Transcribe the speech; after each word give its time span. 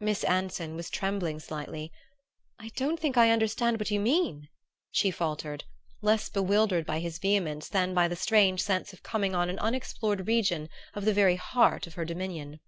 Miss 0.00 0.24
Anson 0.24 0.74
was 0.74 0.90
trembling 0.90 1.38
slightly. 1.38 1.92
"I 2.58 2.70
don't 2.74 2.98
think 2.98 3.16
I 3.16 3.30
understand 3.30 3.78
what 3.78 3.92
you 3.92 4.00
mean," 4.00 4.48
she 4.90 5.12
faltered, 5.12 5.66
less 6.00 6.28
bewildered 6.28 6.84
by 6.84 6.98
his 6.98 7.20
vehemence 7.20 7.68
than 7.68 7.94
by 7.94 8.08
the 8.08 8.16
strange 8.16 8.60
sense 8.60 8.92
of 8.92 9.04
coming 9.04 9.36
on 9.36 9.48
an 9.48 9.60
unexplored 9.60 10.26
region 10.26 10.68
in 10.96 11.04
the 11.04 11.14
very 11.14 11.36
heart 11.36 11.86
of 11.86 11.94
her 11.94 12.04
dominion. 12.04 12.58